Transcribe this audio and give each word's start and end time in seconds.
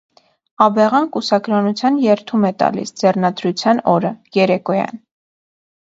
Աբեղան 0.65 1.05
կուսակրոնության 1.17 2.01
երդում 2.07 2.49
է 2.51 2.53
տալիս 2.65 2.95
ձեռնադրության 3.03 3.87
օրը՝ 3.97 4.15
երեկոյան։ 4.43 5.03